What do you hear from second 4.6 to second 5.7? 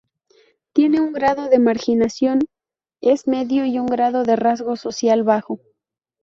social bajo.